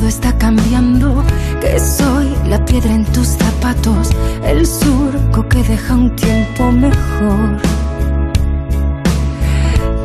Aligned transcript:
todo 0.00 0.08
está 0.08 0.36
cambiando, 0.38 1.22
que 1.60 1.78
soy 1.78 2.34
la 2.46 2.64
piedra 2.64 2.94
en 2.94 3.04
tus 3.04 3.28
zapatos, 3.28 4.10
el 4.46 4.66
surco 4.66 5.46
que 5.46 5.62
deja 5.62 5.94
un 5.94 6.16
tiempo 6.16 6.72
mejor. 6.72 7.60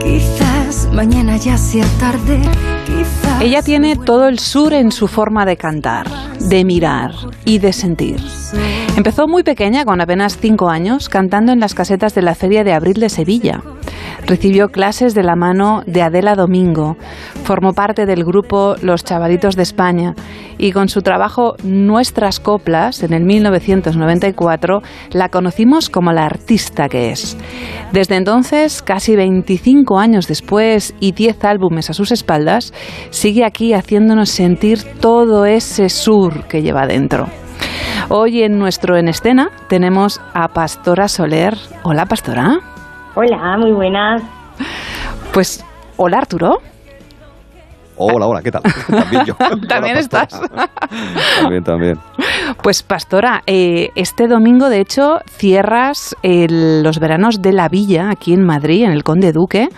Quizás 0.06 0.88
mañana 0.94 1.36
ya 1.36 1.58
sea 1.58 1.86
tarde. 2.00 2.40
Quizás 2.86 3.42
Ella 3.42 3.64
tiene 3.64 3.96
todo 3.96 4.28
el 4.28 4.38
sur 4.38 4.72
en 4.74 4.92
su 4.92 5.08
forma 5.08 5.46
de 5.46 5.58
cantar, 5.58 6.08
de 6.40 6.64
mirar 6.64 7.12
y 7.44 7.58
de 7.58 7.74
sentir. 7.74 8.22
Empezó 8.96 9.28
muy 9.28 9.42
pequeña, 9.42 9.84
con 9.84 10.00
apenas 10.02 10.38
cinco 10.38 10.70
años, 10.70 11.10
cantando 11.10 11.52
en 11.52 11.60
las 11.60 11.74
casetas 11.74 12.14
de 12.14 12.22
la 12.22 12.36
Feria 12.36 12.64
de 12.64 12.74
Abril 12.74 13.00
de 13.00 13.10
Sevilla. 13.10 13.64
Recibió 14.28 14.70
clases 14.70 15.16
de 15.16 15.24
la 15.24 15.36
mano 15.36 15.82
de 15.88 16.04
Adela 16.04 16.36
Domingo, 16.36 16.98
formó 17.44 17.74
parte 17.74 18.06
del 18.06 18.24
grupo 18.24 18.76
Los 18.82 19.04
Chavalitos 19.04 19.56
de 19.56 19.64
España 19.64 20.14
y 20.58 20.72
con 20.72 20.90
su 20.90 21.02
trabajo 21.02 21.56
Nuestras 21.64 22.40
Coplas, 22.40 23.04
en 23.04 23.14
el 23.14 23.24
1994, 23.24 24.82
la 25.12 25.30
conocimos 25.30 25.90
como 25.90 26.12
la 26.12 26.26
artista 26.26 26.90
que 26.90 27.12
es. 27.12 27.38
Desde 27.92 28.16
entonces, 28.16 28.82
casi 28.82 29.16
25 29.16 30.00
años 30.00 30.28
después 30.28 30.96
y 31.00 31.12
10 31.12 31.44
álbumes 31.46 31.90
a 31.90 31.94
sus 31.94 32.12
espaldas, 32.12 32.74
sigue 33.10 33.46
aquí 33.46 33.74
haciéndonos 33.74 34.30
sentir 34.30 34.80
todo 35.00 35.46
ese 35.46 35.90
sur 35.90 36.48
que 36.48 36.62
lleva 36.62 36.88
dentro. 36.88 37.28
Hoy 38.10 38.44
en 38.44 38.60
nuestro 38.60 38.98
En 38.98 39.08
Escena 39.08 39.50
tenemos 39.68 40.22
a 40.34 40.50
Pastora 40.50 41.08
Soler. 41.08 41.56
Hola, 41.84 42.06
Pastora. 42.06 42.60
Hola, 43.16 43.58
muy 43.58 43.72
buenas. 43.72 44.22
Pues, 45.34 45.66
hola, 45.98 46.20
Arturo. 46.20 46.60
Hola, 47.98 48.28
hola, 48.28 48.42
¿qué 48.42 48.52
tal? 48.52 48.62
También 48.90 49.26
yo. 49.26 49.36
También 49.68 49.94
Hola, 49.96 50.00
estás. 50.00 50.42
También, 51.42 51.64
también. 51.64 51.96
Pues, 52.62 52.84
Pastora, 52.84 53.42
eh, 53.48 53.90
este 53.96 54.28
domingo, 54.28 54.70
de 54.70 54.80
hecho, 54.82 55.20
cierras 55.28 56.16
el- 56.24 56.84
los 56.84 57.00
veranos 57.00 57.42
de 57.42 57.54
la 57.54 57.70
Villa, 57.70 58.10
aquí 58.10 58.34
en 58.34 58.44
Madrid, 58.44 58.84
en 58.84 58.92
el 58.92 59.04
Conde 59.04 59.32
Duque. 59.32 59.70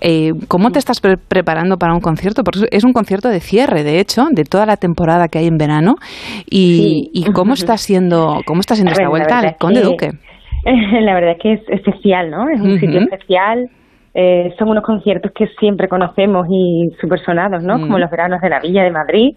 Eh, 0.00 0.32
¿Cómo 0.48 0.70
te 0.70 0.78
estás 0.78 1.00
pre- 1.00 1.16
preparando 1.18 1.76
para 1.76 1.92
un 1.94 2.00
concierto? 2.00 2.42
Porque 2.44 2.66
es 2.70 2.84
un 2.84 2.92
concierto 2.92 3.28
de 3.28 3.40
cierre, 3.40 3.82
de 3.84 4.00
hecho, 4.00 4.26
de 4.30 4.44
toda 4.44 4.64
la 4.66 4.76
temporada 4.76 5.28
que 5.28 5.38
hay 5.38 5.46
en 5.46 5.56
verano. 5.58 5.94
¿Y, 6.48 7.10
Sí. 7.10 7.10
y 7.12 7.32
cómo 7.32 7.52
está 7.54 7.76
siendo, 7.76 8.40
cómo 8.46 8.60
está 8.60 8.74
siendo 8.74 8.92
esta 8.92 9.08
vuelta 9.08 9.38
al 9.38 9.56
Conde 9.58 9.80
que- 9.80 9.86
Duque? 9.86 10.10
La 11.02 11.14
verdad 11.14 11.32
es 11.32 11.38
que 11.42 11.52
es 11.54 11.60
especial, 11.68 12.30
¿no? 12.30 12.48
Es 12.48 12.60
un 12.60 12.78
sitio 12.78 13.00
especial. 13.00 13.68
Eh, 14.14 14.54
son 14.58 14.68
unos 14.68 14.84
conciertos 14.84 15.32
que 15.32 15.46
siempre 15.58 15.88
conocemos 15.88 16.46
y 16.50 16.90
super 17.00 17.20
sonados, 17.20 17.62
¿no? 17.62 17.78
Como 17.80 17.98
los 17.98 18.10
veranos 18.10 18.40
de 18.40 18.48
la 18.48 18.60
Villa 18.60 18.82
de 18.82 18.90
Madrid. 18.90 19.36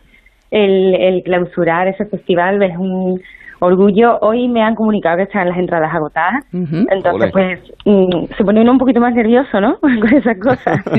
El, 0.50 0.96
el 0.96 1.24
clausurar 1.24 1.88
ese 1.88 2.06
festival 2.06 2.62
es 2.62 2.78
un 2.78 3.20
orgullo. 3.64 4.18
Hoy 4.22 4.48
me 4.48 4.62
han 4.62 4.76
comunicado 4.76 5.18
que 5.18 5.24
están 5.24 5.50
las 5.50 5.58
entradas 5.58 5.94
agotadas. 5.94 6.46
Entonces, 6.52 7.32
pues, 7.32 7.60
mm, 7.86 8.26
se 8.38 8.44
pone 8.44 8.62
uno 8.62 8.72
un 8.74 8.78
poquito 8.78 9.00
más 9.00 9.14
nervioso, 9.14 9.60
¿no? 9.60 9.78
Con 9.82 10.14
esas 10.14 10.38
cosas. 10.40 10.84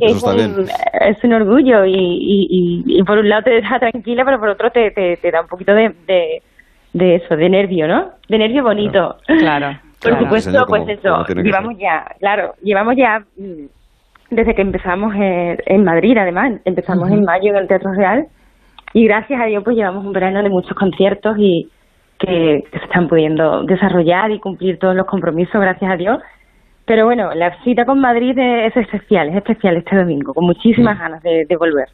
Es 0.00 0.22
un, 0.22 0.66
es 1.00 1.24
un 1.24 1.32
orgullo 1.32 1.84
y, 1.84 1.94
y, 1.94 2.46
y, 2.50 2.98
y 2.98 3.02
por 3.04 3.18
un 3.18 3.28
lado 3.28 3.42
te 3.42 3.50
deja 3.50 3.78
tranquila, 3.78 4.24
pero 4.24 4.38
por 4.38 4.50
otro 4.50 4.70
te, 4.70 4.90
te, 4.90 5.16
te 5.16 5.30
da 5.30 5.40
un 5.42 5.46
poquito 5.46 5.72
de, 5.74 5.94
de, 6.06 6.42
de 6.92 7.14
eso, 7.16 7.36
de 7.36 7.48
nervio, 7.48 7.86
¿no? 7.88 8.10
De 8.28 8.38
nervio 8.38 8.62
bonito. 8.62 9.16
Claro, 9.26 9.78
Por 10.02 10.10
claro. 10.10 10.24
supuesto, 10.24 10.64
como- 10.66 10.84
pues 10.84 10.98
eso, 10.98 11.24
llevamos 11.42 11.78
ya, 11.78 12.04
claro, 12.18 12.54
llevamos 12.62 12.94
ya, 12.96 13.20
mm, 13.36 13.66
desde 14.30 14.54
que 14.54 14.62
empezamos 14.62 15.14
en, 15.14 15.58
en 15.66 15.84
Madrid, 15.84 16.16
además, 16.18 16.52
empezamos 16.64 17.10
en 17.10 17.24
mayo 17.24 17.50
en 17.50 17.56
el 17.56 17.68
Teatro 17.68 17.92
Real, 17.92 18.26
y 18.94 19.04
gracias 19.06 19.40
a 19.40 19.44
Dios 19.46 19.62
pues 19.64 19.76
llevamos 19.76 20.04
un 20.04 20.12
verano 20.12 20.42
de 20.42 20.48
muchos 20.50 20.76
conciertos 20.76 21.36
y 21.38 21.70
que, 22.18 22.62
que 22.70 22.78
se 22.78 22.84
están 22.84 23.08
pudiendo 23.08 23.62
desarrollar 23.64 24.30
y 24.30 24.38
cumplir 24.40 24.78
todos 24.78 24.94
los 24.94 25.06
compromisos, 25.06 25.60
gracias 25.60 25.90
a 25.90 25.96
Dios. 25.96 26.18
Pero 26.84 27.04
bueno, 27.04 27.32
la 27.34 27.56
cita 27.62 27.84
con 27.84 28.00
Madrid 28.00 28.36
es 28.38 28.76
especial, 28.76 29.28
es 29.28 29.36
especial 29.36 29.76
este 29.76 29.96
domingo, 29.96 30.34
con 30.34 30.44
muchísimas 30.44 30.98
ganas 30.98 31.22
de, 31.22 31.44
de 31.48 31.56
volver. 31.56 31.88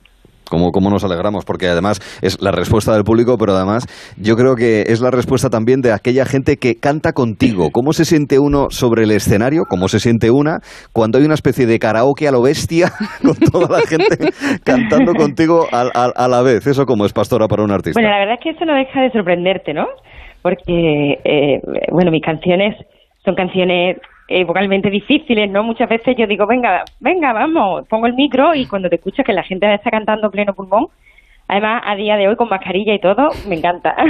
Como, 0.49 0.71
como 0.71 0.91
nos 0.91 1.05
alegramos, 1.05 1.45
porque 1.45 1.67
además 1.69 2.01
es 2.23 2.41
la 2.41 2.51
respuesta 2.51 2.93
del 2.95 3.05
público, 3.05 3.37
pero 3.39 3.53
además 3.55 3.85
yo 4.17 4.37
creo 4.37 4.55
que 4.55 4.83
es 4.87 5.01
la 5.01 5.11
respuesta 5.11 5.51
también 5.51 5.81
de 5.81 5.93
aquella 5.93 6.25
gente 6.25 6.57
que 6.57 6.77
canta 6.77 7.13
contigo. 7.13 7.71
¿Cómo 7.73 7.93
se 7.93 8.05
siente 8.05 8.39
uno 8.39 8.67
sobre 8.71 9.05
el 9.05 9.11
escenario? 9.11 9.63
¿Cómo 9.69 9.89
se 9.89 10.01
siente 10.01 10.31
una 10.31 10.59
cuando 10.93 11.19
hay 11.19 11.25
una 11.25 11.35
especie 11.35 11.67
de 11.67 11.79
karaoke 11.79 12.27
a 12.29 12.33
lo 12.33 12.43
bestia 12.43 12.91
con 13.23 13.35
toda 13.37 13.79
la 13.81 13.87
gente 13.87 14.31
cantando 14.65 15.15
contigo 15.15 15.67
al- 15.73 15.91
al- 15.95 16.13
a, 16.17 16.29
la 16.29 16.43
vez? 16.43 16.67
¿Eso 16.67 16.85
cómo 16.87 17.05
es 17.05 17.13
pastora 17.13 17.47
para 17.49 17.63
un 17.63 17.71
artista? 17.71 18.01
Bueno, 18.01 18.11
la 18.11 18.19
verdad 18.19 18.35
es 18.39 18.41
que 18.43 18.51
eso 18.51 18.65
no 18.65 18.75
deja 18.75 19.01
de 19.03 19.11
sorprenderte, 19.11 19.73
¿no? 19.75 19.87
Porque, 20.43 21.19
eh, 21.25 21.61
bueno, 21.93 22.11
mis 22.11 22.23
canciones 22.23 22.75
son 23.25 23.35
canciones 23.35 23.97
eh, 24.29 24.45
vocalmente 24.45 24.91
difíciles, 24.91 25.51
¿no? 25.51 25.63
Muchas 25.63 25.89
veces 25.89 26.15
yo 26.19 26.27
digo, 26.27 26.47
venga, 26.47 26.85
venga, 27.01 27.33
vamos, 27.33 27.87
pongo 27.89 28.07
el 28.07 28.15
micro 28.15 28.55
y 28.55 28.67
cuando 28.67 28.89
te 28.89 28.97
escuchas 28.97 29.25
que 29.27 29.33
la 29.33 29.43
gente 29.43 29.73
está 29.75 29.91
cantando 29.91 30.31
pleno 30.31 30.53
pulmón, 30.55 30.87
además 31.49 31.83
a 31.87 31.97
día 31.97 32.17
de 32.17 32.29
hoy 32.29 32.37
con 32.37 32.49
mascarilla 32.51 32.93
y 32.95 33.01
todo, 33.01 33.31
me 33.49 33.57
encanta. 33.57 33.95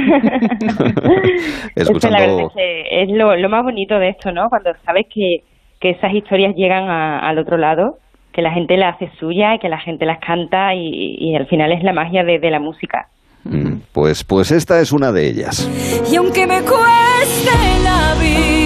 Es 1.74 1.88
que 1.88 2.10
la 2.10 2.18
verdad 2.20 2.40
es 2.46 2.52
que 2.54 3.02
es 3.02 3.08
lo, 3.10 3.36
lo 3.36 3.48
más 3.48 3.62
bonito 3.62 3.98
de 3.98 4.08
esto, 4.10 4.32
¿no? 4.32 4.48
Cuando 4.48 4.70
sabes 4.84 5.06
que, 5.12 5.38
que 5.80 5.90
esas 5.90 6.12
historias 6.12 6.54
llegan 6.56 6.88
a- 6.90 7.20
al 7.20 7.38
otro 7.38 7.56
lado, 7.56 7.98
que 8.32 8.42
la 8.42 8.52
gente 8.52 8.76
las 8.76 8.96
hace 8.96 9.10
suya 9.18 9.54
y 9.54 9.58
que 9.58 9.68
la 9.68 9.78
gente 9.78 10.04
las 10.06 10.18
canta 10.18 10.74
y, 10.74 11.16
y 11.18 11.34
al 11.36 11.46
final 11.46 11.72
es 11.72 11.82
la 11.82 11.92
magia 11.92 12.24
de, 12.24 12.38
de 12.38 12.50
la 12.50 12.60
música. 12.60 13.06
Mm, 13.44 13.82
Pues, 13.92 14.24
pues 14.24 14.50
esta 14.50 14.80
es 14.80 14.92
una 14.92 15.12
de 15.12 15.28
ellas. 15.28 15.68
Y 16.12 16.16
aunque 16.16 16.46
me 16.46 16.60
cueste 16.60 17.50
la 17.84 18.14
vida, 18.20 18.57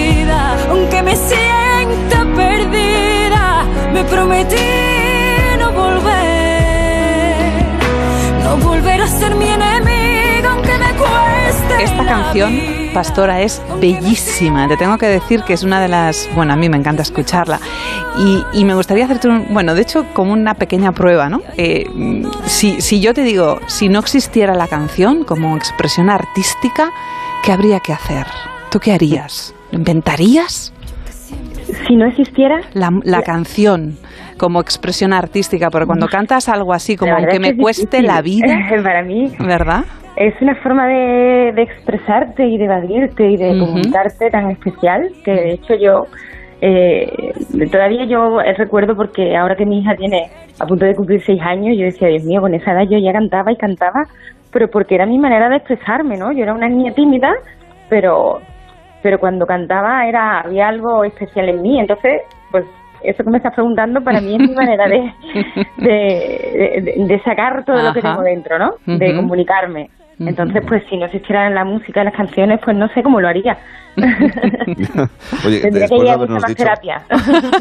aunque 0.69 1.01
me 1.03 1.15
sienta 1.15 2.25
perdida, 2.35 3.65
me 3.93 4.03
prometí 4.03 4.55
no 5.59 5.71
volver, 5.71 7.63
no 8.43 8.57
volver 8.57 9.01
a 9.01 9.07
ser 9.07 9.35
mi 9.35 9.47
enemiga, 9.47 10.51
aunque 10.53 10.77
me 10.77 10.93
cueste. 10.95 11.83
Esta 11.83 12.05
canción. 12.05 12.83
Pastora, 12.93 13.41
es 13.41 13.59
bellísima. 13.81 14.67
Te 14.67 14.77
tengo 14.77 14.99
que 14.99 15.07
decir 15.07 15.41
que 15.41 15.53
es 15.53 15.63
una 15.63 15.81
de 15.81 15.87
las... 15.87 16.29
Bueno, 16.35 16.53
a 16.53 16.55
mí 16.55 16.69
me 16.69 16.77
encanta 16.77 17.01
escucharla. 17.01 17.59
Y, 18.19 18.43
y 18.53 18.65
me 18.65 18.75
gustaría 18.75 19.05
hacerte 19.05 19.27
un... 19.27 19.47
Bueno, 19.49 19.73
de 19.73 19.81
hecho, 19.81 20.05
como 20.13 20.31
una 20.31 20.53
pequeña 20.53 20.91
prueba, 20.91 21.27
¿no? 21.27 21.41
Eh, 21.57 21.89
si, 22.45 22.81
si 22.81 22.99
yo 22.99 23.15
te 23.15 23.23
digo, 23.23 23.59
si 23.65 23.89
no 23.89 23.97
existiera 23.97 24.53
la 24.53 24.67
canción 24.67 25.23
como 25.23 25.57
expresión 25.57 26.11
artística, 26.11 26.91
¿qué 27.43 27.51
habría 27.51 27.79
que 27.79 27.93
hacer? 27.93 28.27
¿Tú 28.69 28.79
qué 28.79 28.91
harías? 28.91 29.55
¿Lo 29.73 29.79
inventarías? 29.79 30.71
Si 31.87 31.95
no 31.95 32.05
existiera, 32.05 32.61
La, 32.73 32.91
la 33.03 33.23
canción 33.23 33.97
como 34.37 34.61
expresión 34.61 35.13
artística, 35.13 35.71
porque 35.71 35.87
cuando 35.87 36.07
cantas 36.07 36.47
algo 36.47 36.73
así 36.73 36.95
como 36.95 37.13
aunque 37.15 37.39
me 37.39 37.49
es 37.49 37.57
cueste 37.57 37.97
difícil. 37.97 38.05
la 38.07 38.21
vida, 38.21 38.59
Para 38.83 39.01
mí 39.01 39.31
¿verdad? 39.39 39.83
es 40.15 40.35
una 40.41 40.53
forma 40.57 40.85
de, 40.85 41.53
de 41.55 41.61
expresarte 41.63 42.45
y 42.45 42.57
de 42.59 42.65
evadirte 42.65 43.31
y 43.31 43.37
de 43.37 43.51
Ujú. 43.51 43.65
comunicarte 43.65 44.29
tan 44.29 44.51
especial 44.51 45.09
que 45.25 45.31
de 45.31 45.53
hecho 45.53 45.73
yo 45.73 46.05
eh, 46.61 47.33
todavía 47.71 48.05
yo 48.05 48.37
recuerdo 48.57 48.95
porque 48.95 49.35
ahora 49.35 49.55
que 49.55 49.65
mi 49.65 49.79
hija 49.79 49.95
tiene 49.95 50.29
a 50.59 50.67
punto 50.67 50.85
de 50.85 50.93
cumplir 50.93 51.23
seis 51.25 51.41
años, 51.41 51.75
yo 51.75 51.85
decía, 51.85 52.09
Dios 52.09 52.23
mío, 52.25 52.41
con 52.41 52.53
esa 52.53 52.73
edad 52.73 52.83
yo 52.87 52.99
ya 52.99 53.11
cantaba 53.11 53.51
y 53.51 53.55
cantaba, 53.57 54.05
pero 54.51 54.69
porque 54.69 54.93
era 54.93 55.07
mi 55.07 55.17
manera 55.17 55.49
de 55.49 55.55
expresarme, 55.55 56.15
¿no? 56.15 56.31
Yo 56.31 56.43
era 56.43 56.53
una 56.53 56.69
niña 56.69 56.93
tímida, 56.93 57.33
pero 57.89 58.39
pero 59.03 59.19
cuando 59.19 59.45
cantaba 59.45 60.07
era 60.07 60.39
había 60.39 60.69
algo 60.69 61.03
especial 61.03 61.49
en 61.49 61.61
mí, 61.61 61.79
entonces, 61.79 62.21
pues 62.49 62.63
eso 63.03 63.23
que 63.23 63.29
me 63.29 63.37
estás 63.37 63.53
preguntando 63.53 64.01
para 64.01 64.21
mí 64.21 64.33
es 64.35 64.39
mi 64.49 64.55
manera 64.55 64.87
de, 64.87 65.13
de, 65.77 66.81
de- 66.81 67.05
de 67.05 67.21
sacar 67.23 67.63
todo 67.65 67.81
lo 67.83 67.93
que 67.93 68.01
tengo 68.01 68.21
dentro, 68.21 68.57
¿no? 68.57 68.75
De 68.85 69.13
comunicarme. 69.15 69.89
Entonces, 70.19 70.63
pues 70.67 70.83
si 70.89 70.95
no 70.95 71.05
existiera 71.07 71.49
la 71.49 71.65
música 71.65 72.03
las 72.03 72.13
canciones, 72.15 72.59
pues 72.63 72.77
no 72.77 72.87
sé 72.89 73.01
cómo 73.03 73.19
lo 73.19 73.27
haría. 73.27 73.57
Oye, 75.45 75.59
Tendría 75.61 75.87
que 75.87 75.95
ir 75.97 76.09
a 76.09 76.17
más 76.17 76.45
dicho... 76.45 76.55
terapia. 76.63 77.01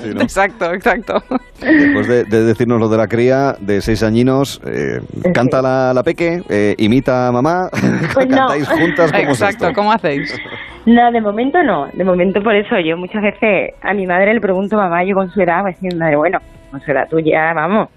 Sí, 0.03 0.11
¿no? 0.15 0.21
Exacto, 0.21 0.73
exacto. 0.73 1.15
Después 1.61 2.07
de, 2.07 2.25
de 2.25 2.45
decirnos 2.45 2.79
lo 2.79 2.89
de 2.89 2.99
la 2.99 3.07
cría 3.09 3.55
de 3.59 3.81
seis 3.81 4.03
añinos, 4.03 4.61
eh, 4.67 5.01
canta 5.33 5.63
la, 5.63 5.93
la 5.95 6.03
peque, 6.03 6.43
eh, 6.49 6.75
imita 6.79 7.29
a 7.29 7.33
mamá, 7.33 7.69
Pues 8.15 8.29
no. 8.29 8.37
cantáis 8.37 8.69
juntas, 8.69 9.11
¿cómo 9.13 9.23
es 9.33 9.41
Exacto, 9.41 9.67
esto? 9.69 9.75
¿cómo 9.81 9.93
hacéis? 9.93 10.41
No, 10.87 11.13
de 11.13 11.21
momento 11.21 11.63
no. 11.63 11.89
De 11.93 12.05
momento 12.05 12.43
por 12.43 12.55
eso 12.55 12.79
yo 12.81 12.97
muchas 12.97 13.23
veces 13.23 13.75
a 13.83 13.95
mi 13.95 14.07
madre 14.07 14.35
le 14.35 14.41
pregunto, 14.41 14.77
mamá, 14.77 15.05
yo 15.05 15.15
con 15.15 15.31
su 15.31 15.41
edad, 15.41 15.65
decía, 15.65 15.91
madre, 15.97 16.17
bueno, 16.17 16.41
con 16.71 16.81
su 16.81 16.91
edad 16.91 17.09
tuya, 17.09 17.53
vamos, 17.53 17.89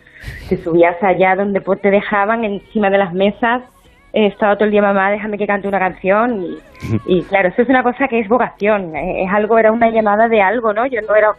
te 0.49 0.57
subías 0.57 1.01
allá 1.01 1.35
donde 1.35 1.61
pues, 1.61 1.81
te 1.81 1.89
dejaban 1.89 2.43
encima 2.43 2.89
de 2.89 2.97
las 2.97 3.13
mesas, 3.13 3.63
eh, 4.13 4.27
estaba 4.27 4.55
todo 4.55 4.65
el 4.65 4.71
día, 4.71 4.81
mamá, 4.81 5.11
déjame 5.11 5.37
que 5.37 5.47
cante 5.47 5.67
una 5.67 5.79
canción. 5.79 6.43
Y, 6.43 6.57
y 7.19 7.23
claro, 7.23 7.49
eso 7.49 7.63
es 7.63 7.69
una 7.69 7.83
cosa 7.83 8.07
que 8.07 8.19
es 8.19 8.27
vocación, 8.27 8.95
es 8.95 9.31
algo, 9.31 9.57
era 9.57 9.71
una 9.71 9.89
llamada 9.89 10.27
de 10.27 10.41
algo, 10.41 10.73
¿no? 10.73 10.85
Yo 10.85 11.01
no 11.01 11.15
era 11.15 11.31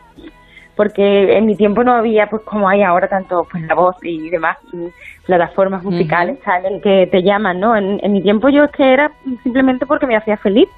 porque 0.75 1.39
en 1.39 1.47
mi 1.47 1.57
tiempo 1.57 1.83
no 1.83 1.93
había, 1.93 2.29
pues 2.29 2.43
como 2.43 2.69
hay 2.69 2.83
ahora, 2.83 3.09
tanto 3.09 3.47
pues 3.51 3.63
la 3.65 3.75
voz 3.75 3.97
y 4.03 4.29
demás 4.29 4.59
plataformas 5.25 5.83
musicales 5.83 6.39
salen 6.45 6.83
que 6.83 7.09
te 7.11 7.23
llaman, 7.23 7.59
¿no? 7.59 7.75
En, 7.75 7.99
en 8.03 8.13
mi 8.13 8.21
tiempo 8.21 8.51
yo 8.51 8.65
es 8.65 8.71
que 8.73 8.93
era 8.93 9.11
simplemente 9.43 9.87
porque 9.87 10.07
me 10.07 10.17
hacía 10.17 10.37
feliz. 10.37 10.69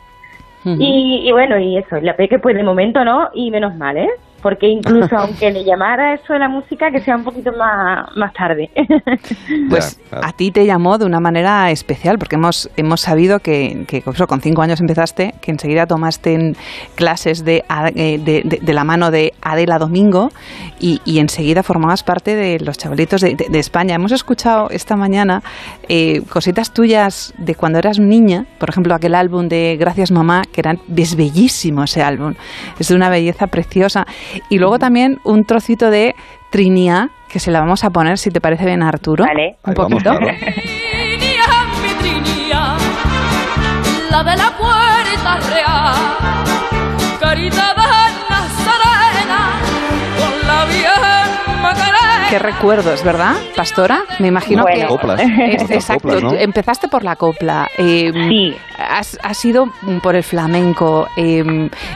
Y, 0.64 1.28
y 1.28 1.32
bueno, 1.32 1.58
y 1.58 1.76
eso, 1.78 2.00
la 2.00 2.16
peque 2.16 2.38
pues 2.38 2.56
de 2.56 2.62
momento 2.62 3.04
no, 3.04 3.30
y 3.32 3.50
menos 3.50 3.74
mal, 3.76 3.96
¿eh? 3.96 4.10
Porque 4.42 4.68
incluso 4.68 5.16
aunque 5.18 5.50
le 5.50 5.64
llamara 5.64 6.14
eso 6.14 6.32
de 6.32 6.38
la 6.38 6.48
música, 6.48 6.90
que 6.90 7.00
sea 7.00 7.16
un 7.16 7.24
poquito 7.24 7.52
más, 7.52 8.06
más 8.16 8.32
tarde. 8.32 8.70
Pues 9.68 10.00
a 10.10 10.32
ti 10.32 10.50
te 10.50 10.64
llamó 10.64 10.98
de 10.98 11.04
una 11.04 11.20
manera 11.20 11.70
especial, 11.70 12.18
porque 12.18 12.36
hemos, 12.36 12.70
hemos 12.76 13.00
sabido 13.00 13.40
que, 13.40 13.84
que 13.86 14.02
con 14.02 14.40
cinco 14.40 14.62
años 14.62 14.80
empezaste, 14.80 15.34
que 15.40 15.50
enseguida 15.50 15.86
tomaste 15.86 16.54
clases 16.94 17.44
de, 17.44 17.64
eh, 17.94 18.18
de, 18.18 18.58
de, 18.60 18.72
la 18.72 18.84
mano 18.84 19.10
de 19.10 19.32
Adela 19.42 19.78
Domingo 19.78 20.30
y, 20.80 21.00
y, 21.04 21.18
enseguida 21.18 21.62
formabas 21.62 22.02
parte 22.02 22.34
de 22.34 22.60
los 22.60 22.78
chavalitos 22.78 23.20
de, 23.20 23.58
España. 23.58 23.94
Hemos 23.94 24.12
escuchado 24.12 24.70
esta 24.70 24.96
mañana 24.96 25.42
eh, 25.88 26.22
cositas 26.30 26.72
tuyas 26.72 27.34
de 27.38 27.54
cuando 27.54 27.78
eras 27.78 27.98
niña, 27.98 28.46
por 28.58 28.70
ejemplo, 28.70 28.94
aquel 28.94 29.14
álbum 29.14 29.48
de 29.48 29.76
Gracias 29.78 30.10
Mamá, 30.10 30.42
que 30.52 30.60
era, 30.60 30.76
es 30.96 31.16
bellísimo 31.16 31.84
ese 31.84 32.02
álbum, 32.02 32.34
es 32.78 32.88
de 32.88 32.94
una 32.94 33.10
belleza 33.10 33.46
preciosa. 33.48 34.06
Y 34.48 34.58
luego 34.58 34.78
también 34.78 35.20
un 35.24 35.44
trocito 35.44 35.90
de 35.90 36.14
Trinia, 36.50 37.10
que 37.28 37.38
se 37.38 37.50
la 37.50 37.60
vamos 37.60 37.84
a 37.84 37.90
poner, 37.90 38.18
si 38.18 38.30
te 38.30 38.40
parece 38.40 38.64
bien, 38.64 38.82
Arturo. 38.82 39.24
Vale. 39.24 39.56
Un 39.64 39.74
poquito. 39.74 40.12
Vamos, 40.12 40.30
la 44.10 44.24
de 44.24 44.36
la 44.36 44.50
puerta 44.56 45.36
real, 45.48 45.94
carita 47.20 47.74
de 47.74 48.07
Qué 52.30 52.38
recuerdos, 52.38 53.02
¿verdad, 53.04 53.32
Pastora? 53.56 54.00
Me 54.18 54.28
imagino 54.28 54.62
Bueno. 54.62 54.80
que... 54.82 54.86
Coplas. 54.86 55.20
Es- 55.20 55.70
exacto, 55.70 56.08
Coplas, 56.08 56.22
¿no? 56.22 56.34
empezaste 56.38 56.86
por 56.88 57.02
la 57.02 57.16
copla. 57.16 57.68
eh, 57.78 58.12
Sí. 58.12 58.54
Has, 58.78 59.18
has 59.22 59.42
ido 59.46 59.66
por 60.02 60.14
el 60.14 60.22
flamenco. 60.22 61.06
eh, 61.16 61.42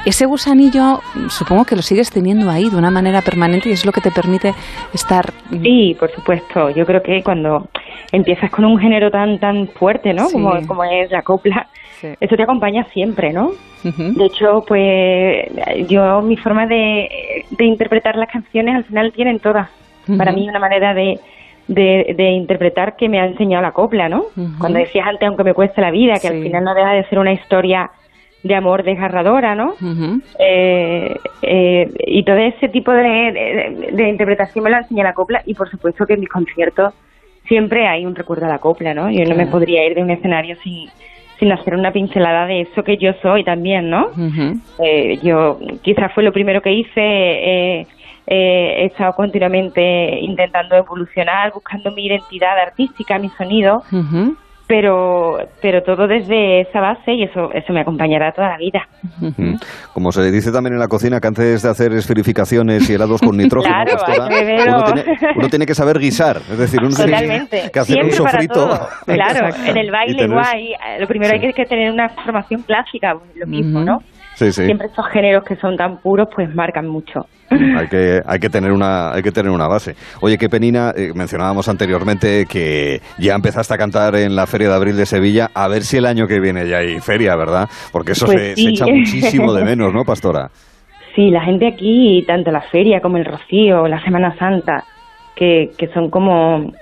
ese 0.06 0.24
gusanillo, 0.24 1.00
supongo 1.28 1.64
que 1.66 1.76
lo 1.76 1.82
sigues 1.82 2.10
teniendo 2.10 2.48
ahí 2.50 2.70
de 2.70 2.76
una 2.76 2.90
manera 2.90 3.20
permanente 3.20 3.68
y 3.68 3.72
es 3.72 3.84
lo 3.84 3.92
que 3.92 4.00
te 4.00 4.10
permite 4.10 4.54
estar. 4.94 5.32
Sí, 5.50 5.94
por 6.00 6.10
supuesto. 6.12 6.70
Yo 6.70 6.86
creo 6.86 7.02
que 7.02 7.22
cuando 7.22 7.68
empiezas 8.10 8.50
con 8.50 8.64
un 8.64 8.78
género 8.78 9.10
tan 9.10 9.38
tan 9.38 9.68
fuerte, 9.68 10.14
¿no? 10.14 10.26
Sí. 10.28 10.32
Como, 10.32 10.66
como 10.66 10.84
es 10.84 11.10
la 11.10 11.22
copla, 11.22 11.66
Sí. 12.00 12.08
eso 12.20 12.36
te 12.36 12.42
acompaña 12.42 12.84
siempre, 12.92 13.32
¿no? 13.32 13.50
De 13.84 14.24
hecho, 14.26 14.64
pues 14.66 15.88
yo 15.88 16.20
mi 16.22 16.36
forma 16.36 16.66
de, 16.66 17.44
de 17.50 17.64
interpretar 17.64 18.16
las 18.16 18.28
canciones 18.30 18.76
al 18.76 18.84
final 18.84 19.12
tienen 19.12 19.38
todas. 19.38 19.68
Para 20.18 20.32
mí 20.32 20.48
una 20.48 20.58
manera 20.58 20.94
de, 20.94 21.18
de, 21.68 22.14
de 22.16 22.30
interpretar 22.30 22.96
que 22.96 23.08
me 23.08 23.20
ha 23.20 23.26
enseñado 23.26 23.62
la 23.62 23.72
copla, 23.72 24.08
¿no? 24.08 24.24
Cuando 24.58 24.78
decías 24.78 25.06
antes, 25.06 25.26
aunque 25.28 25.44
me 25.44 25.54
cueste 25.54 25.80
la 25.80 25.90
vida, 25.90 26.14
que 26.14 26.20
Sí. 26.20 26.26
al 26.28 26.42
final 26.42 26.64
no 26.64 26.74
deja 26.74 26.92
de 26.92 27.04
ser 27.04 27.18
una 27.18 27.32
historia 27.32 27.90
de 28.42 28.54
amor 28.56 28.82
desgarradora, 28.82 29.54
¿no? 29.54 29.74
Eh, 30.38 31.14
eh, 31.42 31.88
y 32.06 32.22
todo 32.24 32.36
ese 32.38 32.68
tipo 32.70 32.90
de, 32.90 33.02
de- 33.02 33.88
de 33.92 34.08
interpretación 34.08 34.64
me 34.64 34.70
lo 34.70 34.78
enseña 34.78 35.04
la 35.04 35.14
copla 35.14 35.42
y 35.46 35.54
por 35.54 35.70
supuesto 35.70 36.04
que 36.06 36.14
en 36.14 36.20
mis 36.20 36.28
conciertos 36.28 36.92
siempre 37.46 37.86
hay 37.86 38.04
un 38.04 38.14
recuerdo 38.16 38.46
a 38.46 38.48
la 38.48 38.58
copla, 38.58 38.94
¿no? 38.94 39.10
Yo 39.10 39.24
no 39.24 39.34
me 39.36 39.46
podría 39.46 39.84
ir 39.86 39.94
de 39.94 40.02
un 40.02 40.10
escenario 40.10 40.56
sin, 40.64 40.88
sin 41.38 41.52
hacer 41.52 41.74
una 41.74 41.92
pincelada 41.92 42.46
de 42.46 42.62
eso 42.62 42.82
que 42.82 42.96
yo 42.96 43.12
soy 43.22 43.44
también, 43.44 43.88
¿no? 43.90 44.08
Eh, 44.82 45.18
yo 45.22 45.58
quizás 45.82 46.12
fue 46.12 46.24
lo 46.24 46.32
primero 46.32 46.60
que 46.62 46.72
hice. 46.72 47.86
Eh, 48.26 48.82
he 48.82 48.84
estado 48.86 49.12
continuamente 49.14 50.18
intentando 50.20 50.76
evolucionar, 50.76 51.52
buscando 51.52 51.90
mi 51.92 52.06
identidad 52.06 52.58
artística, 52.58 53.18
mi 53.18 53.28
sonido, 53.30 53.82
pero 54.68 55.38
pero 55.60 55.82
todo 55.82 56.06
desde 56.06 56.60
esa 56.60 56.80
base 56.80 57.12
y 57.12 57.24
eso 57.24 57.50
eso 57.52 57.72
me 57.72 57.80
acompañará 57.80 58.32
toda 58.32 58.50
la 58.50 58.56
vida. 58.56 58.88
Mm. 59.18 59.56
Como 59.92 60.12
se 60.12 60.30
dice 60.30 60.50
también 60.52 60.74
en 60.74 60.78
la 60.80 60.88
cocina, 60.88 61.20
que 61.20 61.26
antes 61.28 61.62
de 61.62 61.68
hacer 61.68 61.92
esferificaciones 61.92 62.88
y 62.88 62.94
helados 62.94 63.20
con 63.20 63.36
nitrógeno, 63.36 63.74
Claro, 63.74 64.28
beberlo. 64.30 64.76
uno, 64.78 64.84
tiene, 64.84 65.18
uno 65.36 65.48
tiene 65.48 65.66
que 65.66 65.74
saber 65.74 65.98
guisar. 65.98 66.36
Es 66.36 66.58
decir, 66.58 66.80
uno 66.80 66.94
tiene 66.94 67.48
que 67.72 67.78
hacer 67.78 68.02
un 68.04 68.10
Siempre 68.10 68.12
sofrito. 68.12 68.88
Claro, 69.06 69.54
en 69.66 69.76
el 69.76 69.90
baile 69.90 70.26
guay, 70.28 70.72
eh, 70.72 71.00
lo 71.00 71.06
primero 71.06 71.32
Sí. 71.32 71.34
hay 71.34 71.40
que, 71.48 71.52
que 71.52 71.66
tener 71.66 71.90
una 71.90 72.08
formación 72.10 72.62
clásica, 72.62 73.14
pues, 73.14 73.36
lo 73.36 73.46
mismo. 73.46 73.80
¿no? 73.80 73.98
Sí, 74.46 74.52
sí. 74.52 74.64
Siempre 74.64 74.86
estos 74.88 75.06
géneros 75.08 75.44
que 75.44 75.56
son 75.56 75.76
tan 75.76 75.98
puros, 75.98 76.28
pues 76.34 76.54
marcan 76.54 76.86
mucho. 76.88 77.26
Hay 77.50 77.86
que, 77.88 78.20
hay 78.26 78.38
que 78.38 78.48
tener 78.48 78.72
una, 78.72 79.12
hay 79.12 79.22
que 79.22 79.30
tener 79.30 79.50
una 79.52 79.68
base. 79.68 79.94
Oye, 80.22 80.38
qué 80.38 80.48
penina, 80.48 80.92
eh, 80.96 81.10
mencionábamos 81.14 81.68
anteriormente 81.68 82.46
que 82.46 83.00
ya 83.18 83.34
empezaste 83.34 83.74
a 83.74 83.76
cantar 83.76 84.16
en 84.16 84.34
la 84.34 84.46
Feria 84.46 84.68
de 84.70 84.74
Abril 84.74 84.96
de 84.96 85.04
Sevilla, 85.04 85.48
a 85.54 85.68
ver 85.68 85.82
si 85.82 85.98
el 85.98 86.06
año 86.06 86.26
que 86.26 86.40
viene 86.40 86.66
ya 86.66 86.78
hay 86.78 86.98
feria, 87.00 87.36
¿verdad? 87.36 87.68
Porque 87.92 88.12
eso 88.12 88.24
Pues 88.26 88.38
se, 88.38 88.54
sí. 88.56 88.62
se 88.64 88.70
echa 88.70 88.86
muchísimo 88.86 89.52
de 89.52 89.64
menos, 89.64 89.92
¿no, 89.92 90.02
Pastora? 90.04 90.48
Sí, 91.14 91.28
la 91.30 91.44
gente 91.44 91.66
aquí, 91.68 92.24
tanto 92.26 92.50
la 92.50 92.62
feria 92.62 93.00
como 93.00 93.18
el 93.18 93.26
Rocío, 93.26 93.86
la 93.86 94.02
Semana 94.02 94.34
Santa, 94.38 94.82
que, 95.36 95.70
que 95.76 95.88
son 95.88 96.08
como... 96.08 96.72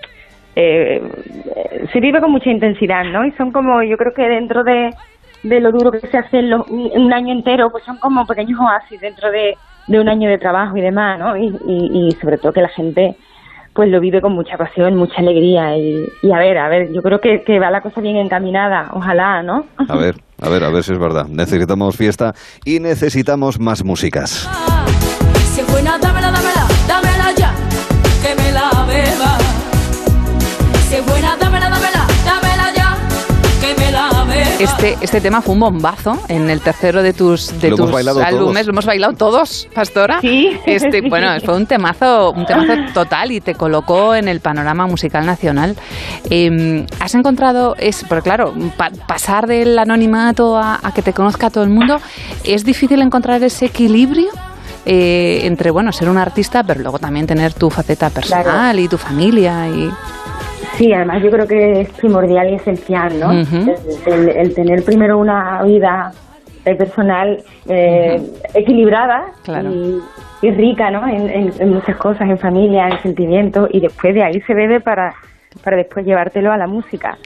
eh, 0.55 1.01
se 1.93 1.99
vive 2.01 2.21
con 2.21 2.31
mucha 2.31 2.51
intensidad, 2.51 3.03
¿no? 3.12 3.25
Y 3.27 3.33
son 3.33 3.51
como, 3.51 3.83
yo 3.83 3.97
creo 3.97 4.12
que 4.15 4.23
dentro 4.23 4.62
de, 4.62 4.91
de 5.42 5.60
lo 5.60 5.72
duro 5.72 5.90
que 5.90 6.00
se 6.06 6.19
hace 6.19 6.38
en 6.40 6.50
lo- 6.50 6.64
un 6.69 7.12
año 7.12 7.32
entero, 7.32 7.70
pues 7.70 7.84
son 7.84 7.96
como 7.98 8.26
pequeños 8.26 8.58
oasis 8.60 9.00
dentro 9.00 9.31
de, 9.31 9.56
de 9.87 10.00
un 10.00 10.08
año 10.08 10.28
de 10.28 10.38
trabajo 10.38 10.76
y 10.76 10.81
demás, 10.81 11.19
¿no? 11.19 11.37
Y, 11.37 11.46
y, 11.66 12.08
y 12.08 12.12
sobre 12.20 12.38
todo 12.38 12.52
que 12.52 12.62
la 12.62 12.69
gente 12.69 13.16
pues 13.72 13.88
lo 13.88 14.00
vive 14.00 14.20
con 14.20 14.32
mucha 14.32 14.58
pasión, 14.58 14.96
mucha 14.96 15.14
alegría 15.20 15.76
y, 15.76 16.04
y 16.22 16.32
a 16.32 16.38
ver, 16.38 16.58
a 16.58 16.69
ver, 16.69 16.92
yo 16.92 17.02
creo 17.02 17.20
que, 17.20 17.44
que 17.44 17.60
va 17.60 17.70
la 17.70 17.81
cosa 17.81 18.00
bien 18.00 18.16
encaminada, 18.16 18.90
ojalá, 18.92 19.42
¿no? 19.44 19.64
A 19.88 19.96
ver, 19.96 20.16
a 20.42 20.48
ver, 20.48 20.64
a 20.64 20.70
ver 20.70 20.82
si 20.82 20.92
es 20.92 20.98
verdad. 20.98 21.26
Necesitamos 21.28 21.96
fiesta 21.96 22.34
y 22.64 22.81
necesitamos 22.81 23.60
más 23.60 23.84
músicas. 23.84 24.50
Si 25.54 25.60
es 25.60 25.70
buena, 25.72 25.98
dámela, 25.98 26.32
dámela, 26.32 26.66
dámela 26.88 27.32
ya, 27.37 27.52
que 28.22 28.34
me 28.42 28.50
la 28.52 28.70
beba. 28.87 29.38
Si 30.88 30.96
es 30.96 31.06
buena, 31.06 31.37
dámela, 31.37 31.50
Este, 34.61 34.97
este 35.01 35.23
tema 35.23 35.41
fue 35.41 35.55
un 35.55 35.61
bombazo 35.61 36.19
en 36.29 36.51
el 36.51 36.61
tercero 36.61 37.03
de 37.03 37.15
tus, 37.15 37.59
de 37.61 37.71
Lo 37.71 37.77
tus 37.77 37.87
álbumes. 37.95 38.31
todos. 38.31 38.55
Lo 38.67 38.73
hemos 38.73 38.85
bailado 38.85 39.15
todos, 39.15 39.69
Pastora. 39.75 40.21
Sí. 40.21 40.51
Este, 40.67 41.01
bueno, 41.09 41.29
fue 41.43 41.57
un 41.57 41.65
temazo, 41.67 42.33
un 42.33 42.45
temazo 42.45 42.75
total 42.93 43.33
y 43.33 43.41
te 43.41 43.55
colocó 43.55 44.15
en 44.15 44.29
el 44.29 44.41
panorama 44.41 44.87
musical 44.87 45.25
nacional. 45.25 45.77
Eh, 46.29 46.85
¿Has 47.01 47.15
encontrado, 47.15 47.75
es, 47.79 48.05
porque 48.07 48.25
claro, 48.25 48.52
pa- 48.76 48.90
pasar 49.09 49.47
del 49.47 49.79
anonimato 49.79 50.59
a, 50.59 50.79
a 50.83 50.93
que 50.93 51.00
te 51.00 51.14
conozca 51.14 51.49
todo 51.49 51.64
el 51.64 51.71
mundo, 51.71 51.99
es 52.45 52.62
difícil 52.64 53.00
encontrar 53.00 53.43
ese 53.43 53.67
equilibrio? 53.67 54.29
eh, 54.87 55.43
entre 55.45 55.71
bueno 55.71 55.93
ser 55.93 56.09
un 56.09 56.17
artista 56.17 56.64
pero 56.64 56.81
luego 56.81 56.99
también 56.99 57.26
tener 57.26 57.52
tu 57.52 57.69
faceta 57.69 58.09
personal 58.09 58.45
Claro. 58.45 58.79
y 58.79 58.88
tu 58.88 58.97
familia 58.97 59.69
y 59.69 59.90
Sí, 60.80 60.90
además 60.94 61.22
yo 61.22 61.30
creo 61.30 61.46
que 61.46 61.82
es 61.82 61.90
primordial 61.90 62.49
y 62.49 62.54
esencial, 62.54 63.20
¿no? 63.20 63.32
El, 63.32 63.46
el- 64.06 64.28
el 64.30 64.54
tener 64.54 64.82
primero 64.82 65.18
una 65.18 65.62
vida 65.62 66.10
eh, 66.64 66.75
personal 66.75 67.38
eh, 67.68 68.18
equilibrada 68.54 69.26
Claro. 69.44 69.70
y, 69.70 70.00
y 70.40 70.50
rica, 70.52 70.90
¿no? 70.90 71.06
En, 71.06 71.28
en- 71.28 71.52
en 71.58 71.68
muchas 71.75 71.96
cosas, 71.96 72.22
en 72.30 72.38
familia, 72.38 72.88
en 72.88 72.99
sentimientos, 73.02 73.68
y 73.72 73.80
después 73.80 74.14
de 74.14 74.22
ahí 74.25 74.40
se 74.46 74.54
bebe 74.54 74.80
para, 74.80 75.12
para 75.64 75.76
después 75.76 76.07
llevártelo 76.07 76.52
a 76.52 76.57
la 76.57 76.66
música. 76.66 77.19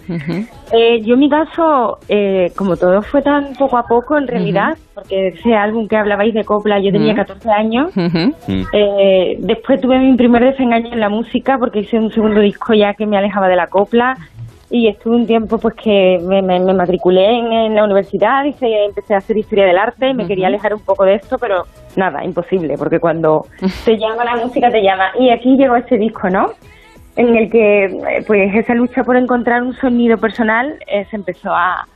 Eh, 0.72 1.00
yo 1.02 1.14
en 1.14 1.20
mi 1.20 1.28
caso, 1.28 1.98
eh, 2.08 2.50
como 2.56 2.76
todo 2.76 3.02
fue 3.02 3.22
tan 3.22 3.52
poco 3.54 3.76
a 3.76 3.86
poco 3.86 4.16
en 4.16 4.26
realidad, 4.26 4.76
porque 4.94 5.28
ese 5.28 5.54
álbum 5.54 5.86
que 5.86 5.96
hablabais 5.96 6.32
de 6.34 6.44
copla, 6.44 6.80
yo 6.80 6.90
tenía 6.90 7.12
Ujú. 7.12 7.16
14 7.22 7.50
años. 7.50 7.90
Mm. 7.96 8.62
eh, 8.72 9.36
después 9.40 9.80
tuve 9.80 9.98
mi 9.98 10.16
primer 10.16 10.42
desengaño 10.44 10.92
en 10.92 11.00
la 11.00 11.08
música 11.08 11.58
porque 11.58 11.80
hice 11.80 11.98
un 11.98 12.10
segundo 12.12 12.40
disco 12.40 12.72
ya 12.74 12.94
que 12.94 13.06
me 13.06 13.16
alejaba 13.18 13.48
de 13.48 13.56
la 13.56 13.66
copla 13.66 14.16
y 14.70 14.88
estuve 14.88 15.16
un 15.16 15.26
tiempo 15.26 15.58
pues 15.58 15.74
que 15.74 16.18
me, 16.22 16.42
me- 16.42 16.58
me 16.58 16.72
matriculé 16.74 17.38
en, 17.38 17.52
en 17.52 17.74
la 17.76 17.84
universidad 17.84 18.44
y 18.44 18.52
se- 18.54 18.86
empecé 18.86 19.14
a 19.14 19.18
hacer 19.18 19.36
historia 19.36 19.66
del 19.66 19.78
arte 19.78 20.08
y 20.08 20.14
me 20.14 20.26
quería 20.26 20.46
alejar 20.48 20.74
un 20.74 20.80
poco 20.80 21.04
de 21.04 21.14
esto, 21.16 21.38
pero 21.38 21.64
nada, 21.94 22.24
imposible, 22.24 22.76
porque 22.78 22.98
cuando 22.98 23.46
te 23.84 23.96
llama 23.98 24.24
la 24.24 24.36
música 24.36 24.70
te 24.70 24.82
llama. 24.82 25.10
Y 25.20 25.30
aquí 25.30 25.56
llegó 25.56 25.76
este 25.76 25.96
disco, 25.98 26.28
¿no? 26.30 26.46
En 27.16 27.36
el 27.36 27.50
que 27.50 27.84
eh, 27.84 28.24
pues 28.26 28.54
esa 28.54 28.74
lucha 28.74 29.04
por 29.04 29.16
encontrar 29.16 29.62
un 29.62 29.74
sonido 29.74 30.18
personal 30.18 30.78
eh, 30.86 31.06
se 31.10 31.16
empezó 31.16 31.54
a 31.54 31.86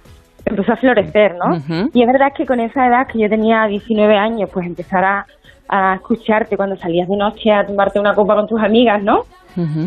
empezó 0.45 0.73
a 0.73 0.77
florecer, 0.77 1.35
¿no? 1.35 1.57
Y 1.93 2.03
es 2.03 2.07
verdad 2.07 2.33
que 2.35 2.47
con 2.47 2.61
esa 2.61 2.87
edad 2.87 3.07
que 3.07 3.19
yo 3.19 3.29
tenía 3.29 3.67
19 3.67 4.17
años, 4.17 4.49
pues 4.51 4.67
empezar 4.67 5.05
a, 5.05 5.27
a 5.69 5.97
escucharte 5.97 6.57
cuando 6.57 6.77
salías 6.77 7.09
de 7.09 7.17
noche 7.17 7.53
a 7.53 7.67
tomarte 7.67 8.01
una 8.01 8.15
copa 8.15 8.35
con 8.35 8.47
tus 8.47 8.61
amigas, 8.61 9.03
¿no? 9.03 9.25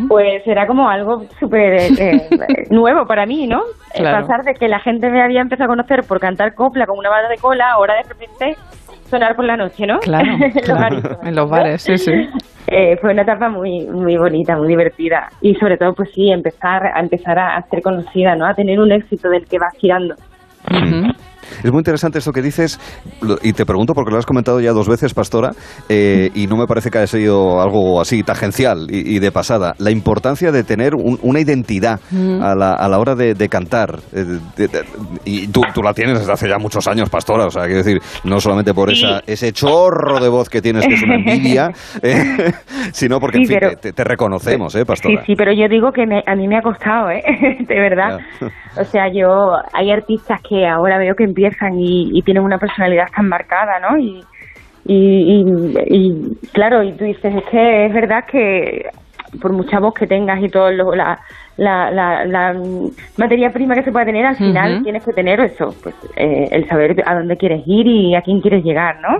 Pues 0.10 0.46
era 0.46 0.68
como 0.68 0.90
algo 0.90 1.26
súper 1.40 1.74
eh, 1.98 2.28
nuevo 2.70 3.06
para 3.06 3.26
mí, 3.26 3.48
¿no? 3.48 3.62
Claro. 3.94 4.28
Pasar 4.28 4.44
de 4.44 4.54
que 4.54 4.68
la 4.68 4.80
gente 4.80 5.10
me 5.10 5.22
había 5.22 5.40
empezado 5.40 5.66
a 5.72 5.76
conocer 5.76 6.04
por 6.04 6.20
cantar 6.20 6.54
copla 6.56 6.86
con 6.86 6.98
una 6.98 7.10
banda 7.10 7.30
de 7.30 7.38
cola, 7.38 7.72
ahora 7.72 7.96
de 7.96 8.04
repente 8.04 8.58
sonar 9.12 9.36
por 9.36 9.46
la 9.46 9.58
noche, 9.58 9.86
¿no? 9.86 10.00
Claro, 10.00 10.32
en 11.24 11.36
los 11.36 11.50
bares, 11.50 11.84
sí, 11.84 11.98
sí. 11.98 12.12
Eh, 12.68 12.96
fue 13.02 13.12
una 13.12 13.24
etapa 13.24 13.50
muy 13.50 13.88
muy 13.88 14.16
bonita, 14.18 14.56
muy 14.56 14.68
divertida 14.68 15.28
y 15.42 15.56
sobre 15.56 15.78
todo 15.78 15.94
pues 15.94 16.10
sí, 16.14 16.30
empezar 16.32 16.86
a 16.96 17.00
empezar 17.02 17.38
a 17.38 17.60
ser 17.64 17.82
conocida, 17.82 18.36
¿no? 18.36 18.46
A 18.46 18.54
tener 18.54 18.80
un 18.80 18.92
éxito 18.92 19.30
del 19.30 19.46
que 19.46 19.58
vas 19.58 19.74
girando. 19.78 20.14
Es 21.64 21.72
muy 21.72 21.80
interesante 21.80 22.20
esto 22.20 22.32
que 22.32 22.42
dices, 22.42 22.80
y 23.42 23.54
te 23.54 23.66
pregunto 23.66 23.94
porque 23.94 24.12
lo 24.12 24.18
has 24.18 24.26
comentado 24.26 24.60
ya 24.60 24.72
dos 24.72 24.88
veces, 24.88 25.14
Pastora, 25.14 25.52
eh, 25.90 26.30
y 26.34 26.48
no 26.48 26.58
me 26.58 26.68
parece 26.68 26.90
que 26.90 26.98
haya 27.00 27.08
sido 27.08 27.62
algo 27.62 28.02
así 28.02 28.24
tangencial 28.24 28.88
y, 28.90 29.20
de 29.20 29.32
pasada. 29.32 29.74
La 29.78 29.92
importancia 29.92 30.52
de 30.52 30.64
tener 30.64 30.94
una 30.96 31.40
identidad 31.40 32.00
a, 32.42 32.56
la, 32.56 32.74
a, 32.74 32.88
la, 32.88 33.00
hora 33.00 33.16
de, 33.16 33.50
cantar. 33.50 34.00
Eh, 34.14 34.40
y 35.26 35.48
tú, 35.48 35.62
tú, 35.74 35.82
la 35.82 35.94
tienes 35.94 36.20
desde 36.20 36.32
hace 36.32 36.48
ya 36.48 36.58
muchos 36.58 36.88
años, 36.88 37.10
Pastora, 37.10 37.46
o 37.46 37.50
sea, 37.50 37.64
quiero 37.64 37.84
decir, 37.84 38.00
no 38.24 38.40
solamente 38.40 38.74
por 38.74 38.92
esa, 38.92 39.22
ese 39.26 39.52
chorro 39.52 40.20
de 40.20 40.30
voz 40.30 40.50
que 40.50 40.62
tienes, 40.62 40.88
que 40.88 40.94
es 40.94 41.04
una 41.04 41.16
envidia, 41.16 41.72
eh, 42.02 42.52
sino 42.92 43.20
porque, 43.20 43.40
en 43.40 43.46
fin, 43.46 43.60
te, 43.94 44.04
reconocemos, 44.04 44.76
¿eh, 44.76 44.86
Pastora? 44.86 45.22
Sí, 45.22 45.24
sí, 45.28 45.36
pero 45.36 45.52
yo 45.54 45.68
digo 45.68 45.92
que 45.92 46.04
a 46.04 46.36
mí 46.36 46.48
me 46.48 46.58
ha 46.58 46.62
costado, 46.62 47.10
¿eh? 47.10 47.22
de 47.68 47.80
verdad. 47.80 48.20
O 48.80 48.84
sea, 48.86 49.12
yo, 49.12 49.54
hay 49.74 49.92
artistas 49.92 50.40
que 50.48 50.66
ahora 50.66 50.98
veo 50.98 51.14
que 51.16 51.26
empiezan 51.32 51.80
y, 51.80 52.22
tienen 52.24 52.44
una 52.44 52.58
personalidad 52.58 53.08
tan 53.16 53.28
marcada, 53.28 53.80
¿no? 53.80 53.98
Y, 53.98 54.24
y, 54.86 55.44
claro, 56.54 56.84
y 56.84 56.94
tú 56.94 57.06
dices, 57.06 57.36
es 57.36 57.44
que 57.46 57.86
es 57.86 57.94
verdad 57.94 58.26
que 58.30 58.86
por 59.42 59.54
mucha 59.54 59.80
voz 59.80 59.94
que 59.94 60.08
tengas 60.08 60.44
y 60.44 60.50
todo 60.50 60.72
lo, 60.72 60.94
la, 60.94 61.20
la, 61.58 61.92
la, 62.26 62.54
materia 63.18 63.50
prima 63.52 63.76
que 63.76 63.84
se 63.84 63.92
puede 63.92 64.06
tener, 64.06 64.26
al 64.26 64.36
final 64.36 64.84
tienes 64.84 65.06
que 65.06 65.14
tener 65.14 65.40
eso, 65.40 65.74
pues 65.82 65.96
eh, 66.16 66.48
el 66.52 66.68
saber 66.68 67.02
a 67.06 67.16
dónde 67.16 67.38
quieres 67.38 67.64
ir 67.66 67.88
y 67.88 68.16
a 68.16 68.22
quién 68.22 68.42
quieres 68.42 68.64
llegar, 68.64 68.98
¿no? 69.02 69.18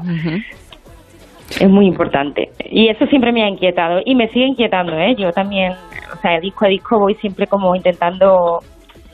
Es 1.60 1.70
muy 1.70 1.86
importante. 1.86 2.50
Y 2.70 2.88
eso 2.88 3.06
siempre 3.08 3.32
me 3.32 3.44
ha 3.44 3.50
inquietado 3.50 4.02
y 4.06 4.16
me 4.16 4.28
sigue 4.30 4.46
inquietando, 4.48 4.98
¿eh? 4.98 5.16
Yo 5.18 5.32
también, 5.32 5.74
o 6.14 6.18
sea, 6.22 6.40
disco 6.40 6.66
a 6.66 6.70
disco 6.70 7.00
voy 7.00 7.16
siempre 7.16 7.48
como 7.48 7.76
intentando 7.76 8.60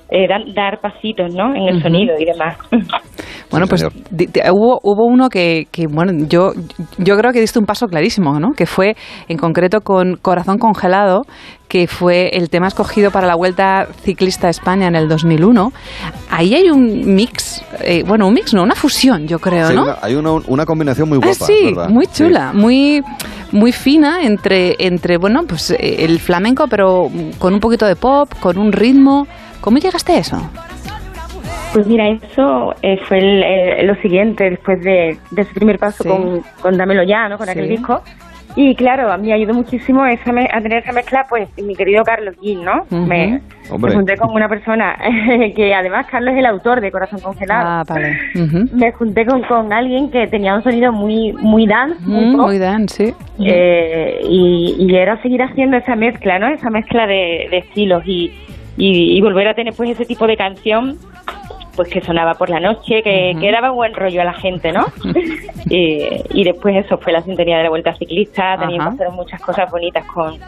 eh, 0.09 0.27
dar, 0.27 0.79
pasitos 0.79 1.33
¿no? 1.33 1.53
en 1.55 1.67
el 1.67 1.81
sonido 1.81 2.15
y 2.19 2.25
demás. 2.25 2.57
Bueno, 3.49 3.65
pues 3.67 3.81
hubo, 3.81 4.79
hubo 4.83 5.05
uno 5.05 5.29
que, 5.29 5.67
que, 5.71 5.87
bueno, 5.87 6.11
yo, 6.27 6.51
yo 6.97 7.15
creo 7.15 7.31
que 7.31 7.39
diste 7.39 7.59
un 7.59 7.65
paso 7.65 7.87
clarísimo, 7.87 8.41
¿no? 8.41 8.51
Que 8.51 8.65
fue 8.65 8.97
en 9.29 9.37
concreto 9.37 9.79
con 9.79 10.17
Corazón 10.17 10.57
Congelado, 10.57 11.21
que 11.69 11.87
fue 11.87 12.29
el 12.33 12.49
tema 12.49 12.67
escogido 12.67 13.09
para 13.09 13.25
la 13.25 13.35
Vuelta 13.35 13.87
Ciclista 14.01 14.47
a 14.47 14.49
España 14.49 14.87
en 14.87 14.95
el 14.95 15.07
2001. 15.07 15.71
Ahí 16.29 16.55
hay 16.55 16.69
un 16.69 17.15
mix, 17.15 17.63
eh, 17.85 18.03
bueno, 18.05 18.27
un 18.27 18.33
mix, 18.33 18.53
no, 18.53 18.63
una 18.63 18.75
fusión, 18.75 19.27
yo 19.27 19.39
creo, 19.39 19.71
¿no? 19.71 19.95
hay 20.01 20.15
una, 20.15 20.33
una, 20.33 20.65
combinación 20.65 21.07
muy 21.07 21.19
ah, 21.21 21.27
guapa. 21.27 21.45
sí, 21.45 21.73
muy 21.89 22.07
chula, 22.07 22.51
muy 22.53 23.01
muy 23.51 23.71
fina 23.71 24.23
entre, 24.23 24.75
entre, 24.79 25.17
bueno, 25.17 25.43
pues 25.47 25.71
eh, 25.71 25.77
el 25.99 26.19
flamenco, 26.19 26.67
pero 26.69 27.09
con 27.39 27.53
un 27.53 27.59
poquito 27.59 27.85
de 27.85 27.95
pop, 27.95 28.29
con 28.39 28.57
un 28.57 28.71
ritmo. 28.71 29.25
¿Cómo 29.67 29.79
llegaste 29.79 30.13
a 30.13 30.19
eso? 30.19 30.37
Pues 31.73 31.85
mira, 31.87 32.07
eso 32.07 32.73
eh, 32.81 32.97
fue 33.05 33.83
lo 33.83 33.95
siguiente 33.95 34.49
después 34.51 34.81
de, 34.81 35.17
de 35.31 35.41
ese 35.41 35.53
primer 35.53 35.77
paso 35.77 36.05
con, 36.05 36.41
con 36.61 36.77
Dámelo 36.77 37.03
Ya, 37.03 37.27
¿no? 37.27 37.37
Con 37.37 37.49
aquel 37.49 37.67
disco. 37.67 38.01
Y 38.55 38.75
claro, 38.75 39.11
a 39.11 39.17
mí 39.17 39.29
ayudó 39.33 39.53
muchísimo 39.53 40.05
esa 40.05 40.31
a 40.31 40.61
tener 40.61 40.83
esa 40.83 40.93
mezcla, 40.93 41.25
pues 41.27 41.49
mi 41.57 41.75
querido 41.75 42.05
Carlos 42.05 42.35
Gil, 42.39 42.63
¿no? 42.63 42.85
me, 42.89 43.41
junté 43.69 44.15
con 44.15 44.33
una 44.33 44.47
persona 44.47 44.97
que 45.55 45.75
además 45.75 46.07
Carlos 46.09 46.33
es 46.35 46.39
el 46.39 46.45
autor 46.45 46.79
de 46.79 46.89
Corazón 46.89 47.19
Congelado. 47.19 47.67
Ah, 47.67 47.83
vale. 47.85 48.17
Me 48.71 48.93
junté 48.93 49.25
con, 49.25 49.43
con 49.43 49.73
alguien 49.73 50.09
que 50.11 50.27
tenía 50.27 50.55
un 50.55 50.63
sonido 50.63 50.93
muy 50.93 51.33
muy 51.33 51.67
dance, 51.67 51.99
muy, 52.05 52.37
muy 52.37 52.57
dance, 52.57 53.07
sí. 53.07 53.13
Eh, 53.39 54.21
y, 54.23 54.77
y, 54.79 54.95
era 54.95 55.21
seguir 55.21 55.43
haciendo 55.43 55.75
esa 55.75 55.97
mezcla, 55.97 56.39
¿no? 56.39 56.47
Esa 56.47 56.69
mezcla 56.69 57.05
de, 57.05 57.49
de 57.51 57.57
estilos 57.57 58.01
y, 58.05 58.31
y, 58.77 59.19
volver 59.21 59.47
a 59.47 59.53
tener 59.53 59.73
pues 59.73 59.89
ese 59.89 60.05
tipo 60.05 60.27
de 60.27 60.37
canción 60.37 60.97
pues 61.75 61.89
que 61.89 62.01
sonaba 62.01 62.33
por 62.33 62.49
la 62.49 62.59
noche, 62.59 63.03
que, 63.03 63.49
daba 63.51 63.69
buen 63.69 63.93
rollo 63.93 64.21
a 64.21 64.25
la 64.25 64.33
gente, 64.33 64.71
¿no? 64.71 64.85
y, 65.69 66.43
después 66.43 66.75
eso 66.85 66.97
fue 66.97 67.13
la 67.13 67.21
sintonía 67.21 67.57
de 67.57 67.63
la 67.63 67.69
Vuelta 67.69 67.93
Ciclista, 67.95 68.57
teníamos 68.57 68.95
que 68.95 69.03
hacer 69.03 69.15
muchas 69.15 69.41
cosas 69.41 69.69
bonitas 69.69 70.03
con, 70.05 70.39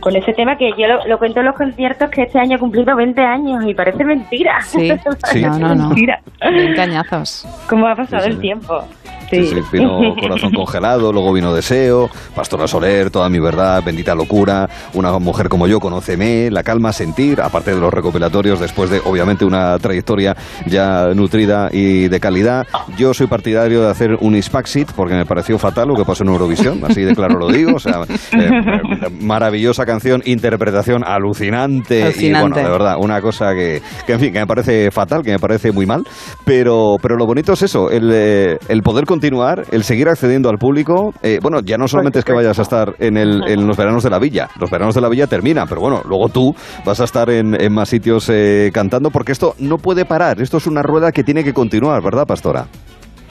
con 0.00 0.16
ese 0.16 0.32
tema 0.32 0.56
que 0.56 0.70
yo 0.76 0.86
lo, 1.06 1.18
cuento 1.18 1.40
en 1.40 1.46
los 1.46 1.54
conciertos 1.54 2.10
que 2.10 2.22
este 2.22 2.38
año 2.38 2.56
he 2.56 2.58
cumplido 2.58 2.96
20 2.96 3.20
años 3.20 3.64
y 3.64 3.72
parece 3.72 4.04
mentira. 4.04 4.60
Sí, 4.62 4.90
sí. 5.30 5.42
no, 5.42 5.58
no, 5.58 5.74
no. 5.74 5.86
Mentira. 5.88 6.20
20 6.40 6.80
añazos. 6.80 7.46
¿Cómo 7.68 7.86
ha 7.86 7.94
pasado 7.94 8.24
el 8.24 8.38
tiempo? 8.40 8.82
Sí. 9.32 9.46
sí, 9.46 9.60
vino 9.72 10.14
Corazón 10.20 10.52
Congelado, 10.54 11.10
luego 11.10 11.32
vino 11.32 11.54
Deseo, 11.54 12.10
Pastora 12.34 12.68
Soler, 12.68 13.10
Toda 13.10 13.30
mi 13.30 13.40
verdad, 13.40 13.82
Bendita 13.82 14.14
Locura, 14.14 14.68
Una 14.92 15.18
mujer 15.18 15.48
como 15.48 15.66
yo, 15.66 15.80
Conóceme, 15.80 16.50
La 16.50 16.62
calma, 16.62 16.92
Sentir, 16.92 17.40
aparte 17.40 17.74
de 17.74 17.80
los 17.80 17.92
recopilatorios, 17.92 18.60
después 18.60 18.90
de 18.90 19.00
obviamente 19.04 19.46
una 19.46 19.78
trayectoria 19.78 20.36
ya 20.66 21.14
nutrida 21.14 21.70
y 21.72 22.08
de 22.08 22.20
calidad. 22.20 22.66
Yo 22.98 23.14
soy 23.14 23.26
partidario 23.26 23.82
de 23.82 23.90
hacer 23.90 24.16
un 24.20 24.36
Ispaxit 24.36 24.92
porque 24.92 25.14
me 25.14 25.24
pareció 25.24 25.58
fatal 25.58 25.88
lo 25.88 25.94
que 25.94 26.04
pasó 26.04 26.24
en 26.24 26.30
Eurovisión, 26.30 26.80
así 26.84 27.02
de 27.02 27.14
claro 27.14 27.38
lo 27.38 27.48
digo, 27.48 27.76
o 27.76 27.78
sea, 27.78 28.02
eh, 28.32 28.50
maravillosa 29.20 29.86
canción, 29.86 30.22
interpretación 30.24 31.04
alucinante, 31.04 32.12
y 32.18 32.30
bueno, 32.32 32.56
de 32.56 32.62
verdad, 32.64 32.96
una 32.98 33.20
cosa 33.20 33.54
que, 33.54 33.80
en 34.06 34.20
fin, 34.20 34.32
que 34.32 34.40
me 34.40 34.46
parece 34.46 34.90
fatal, 34.90 35.22
que 35.22 35.32
me 35.32 35.38
parece 35.38 35.72
muy 35.72 35.86
mal, 35.86 36.04
pero, 36.44 36.96
pero 37.00 37.16
lo 37.16 37.26
bonito 37.26 37.52
es 37.52 37.62
eso, 37.62 37.90
el, 37.90 38.10
eh, 38.12 38.58
el 38.68 38.82
poder 38.82 39.06
continuar, 39.22 39.62
el 39.70 39.84
seguir 39.84 40.08
accediendo 40.08 40.50
al 40.50 40.58
público. 40.58 41.14
Eh, 41.22 41.38
bueno, 41.40 41.60
ya 41.64 41.78
no 41.78 41.86
solamente 41.86 42.18
es 42.18 42.24
que 42.24 42.32
vayas 42.32 42.58
a 42.58 42.62
estar 42.62 42.94
en, 42.98 43.16
el, 43.16 43.44
en 43.46 43.68
los 43.68 43.76
veranos 43.76 44.02
de 44.02 44.10
la 44.10 44.18
villa, 44.18 44.48
los 44.58 44.68
veranos 44.68 44.96
de 44.96 45.00
la 45.00 45.08
villa 45.08 45.28
terminan, 45.28 45.68
pero 45.68 45.80
bueno, 45.80 46.02
luego 46.08 46.28
tú 46.28 46.52
vas 46.84 47.00
a 47.00 47.04
estar 47.04 47.30
en, 47.30 47.56
más 47.72 47.88
sitios 47.88 48.28
eh, 48.30 48.72
cantando 48.74 49.10
porque 49.10 49.30
esto 49.30 49.54
no 49.60 49.76
puede 49.76 50.04
parar, 50.04 50.40
esto 50.40 50.56
es 50.56 50.66
una 50.66 50.82
rueda 50.82 51.12
que 51.12 51.22
tiene 51.22 51.44
que 51.44 51.52
continuar, 51.52 52.02
¿verdad, 52.02 52.26
Pastora? 52.26 52.64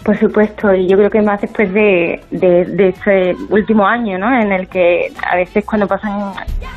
Por 0.05 0.17
supuesto, 0.17 0.73
y 0.73 0.87
yo 0.87 0.95
creo 0.95 1.09
que 1.09 1.21
más 1.21 1.41
después 1.41 1.73
de, 1.73 2.21
de, 2.31 2.87
este 2.87 3.35
último 3.49 3.85
año, 3.85 4.17
¿no? 4.17 4.33
En 4.33 4.53
el 4.53 4.69
que 4.69 5.11
a 5.29 5.35
veces 5.35 5.65
cuando 5.65 5.87
pasan, 5.87 6.31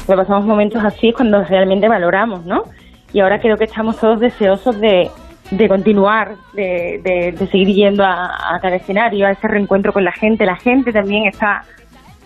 cuando 0.07 0.25
pasamos 0.25 0.45
momentos 0.45 0.83
así 0.85 1.11
es 1.11 1.15
cuando 1.15 1.45
realmente 1.45 1.89
valoramos, 1.89 2.45
¿no? 2.45 2.65
Y 3.13 3.21
ahora 3.21 3.39
creo 3.39 3.57
que 3.57 3.65
estamos 3.65 3.97
todos 3.97 4.19
deseosos 4.19 4.81
de, 4.81 5.09
de 5.51 5.69
continuar, 5.69 6.37
de, 6.55 7.01
de, 7.39 7.47
seguir 7.47 7.69
yendo 7.69 8.05
a, 8.05 8.59
cada 8.63 8.77
escenario, 8.77 9.27
a 9.27 9.33
ese 9.33 9.47
reencuentro 9.47 9.93
con 9.93 10.05
la 10.05 10.13
gente. 10.13 10.47
La 10.47 10.57
gente 10.57 10.93
también 10.93 11.27
está 11.27 11.63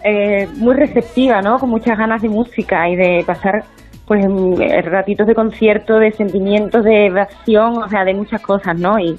eh, 0.05 0.49
muy 0.57 0.75
receptiva, 0.75 1.43
¿no? 1.43 1.59
Con 1.59 1.71
muchas 1.71 1.99
ganas 1.99 2.23
de 2.23 2.29
música 2.29 2.89
y 2.89 2.97
de 2.97 3.25
pasar 3.27 3.65
pues 4.07 4.25
ratitos 4.85 5.27
de 5.27 5.35
concierto, 5.35 5.99
de 5.99 6.13
sentimientos, 6.13 6.83
de 6.83 7.07
evasión, 7.07 7.83
o 7.83 7.89
sea, 7.89 8.05
de 8.05 8.15
muchas 8.15 8.41
cosas, 8.41 8.79
¿no? 8.79 8.99
Y, 8.99 9.19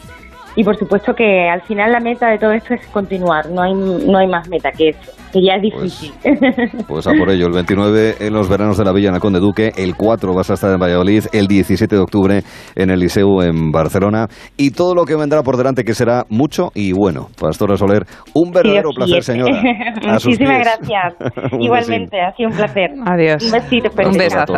y 0.55 0.63
por 0.63 0.77
supuesto 0.77 1.13
que 1.13 1.49
al 1.49 1.61
final 1.63 1.91
la 1.91 1.99
meta 1.99 2.29
de 2.29 2.37
todo 2.37 2.51
esto 2.51 2.73
es 2.73 2.85
continuar, 2.87 3.49
no 3.49 3.61
hay, 3.61 3.73
no 3.73 4.17
hay 4.17 4.27
más 4.27 4.47
meta 4.49 4.71
que 4.71 4.89
eso 4.89 5.19
que 5.31 5.41
ya 5.41 5.55
es 5.55 5.73
pues, 5.73 6.01
difícil. 6.01 6.13
Pues, 6.87 7.07
a 7.07 7.11
por 7.13 7.29
ello, 7.29 7.47
el 7.47 7.53
29 7.53 8.15
en 8.19 8.33
los 8.33 8.49
veranos 8.49 8.77
de 8.77 8.85
la 8.85 8.91
Villa 8.91 9.09
en 9.09 9.19
Conde 9.19 9.39
Duque, 9.39 9.71
el 9.77 9.95
4 9.95 10.33
vas 10.33 10.49
a 10.49 10.53
estar 10.53 10.71
en 10.71 10.79
Valladolid, 10.79 11.25
el 11.33 11.47
17 11.47 11.95
de 11.95 12.01
octubre 12.01 12.41
en 12.75 12.89
el 12.89 12.99
Liceu 12.99 13.41
en 13.41 13.71
Barcelona 13.71 14.27
y 14.57 14.71
todo 14.71 14.95
lo 14.95 15.05
que 15.05 15.15
vendrá 15.15 15.43
por 15.43 15.57
delante 15.57 15.83
que 15.83 15.93
será 15.93 16.25
mucho 16.29 16.71
y 16.73 16.93
bueno. 16.93 17.27
Pastora 17.39 17.77
Soler, 17.77 18.05
un 18.33 18.51
verdadero 18.51 18.89
placer, 18.95 19.23
señora. 19.23 19.61
Muchísimas 20.07 20.59
gracias. 20.59 21.13
Igualmente, 21.59 22.19
ha 22.21 22.31
sido 22.35 22.49
un 22.49 22.55
placer. 22.55 22.89
Adiós. 23.05 23.43
Un 23.43 23.51
besito. 23.51 23.89
Un 24.05 24.17
besazo. 24.17 24.55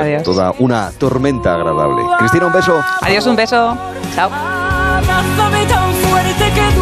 Adiós. 0.00 0.22
Toda 0.22 0.52
una 0.58 0.90
tormenta 0.98 1.54
agradable. 1.54 2.02
Cristina, 2.18 2.46
un 2.46 2.52
beso. 2.52 2.80
Adiós, 3.02 3.26
un 3.26 3.36
beso. 3.36 3.76
Chao. 4.14 4.63
Entendemos. 5.02 6.73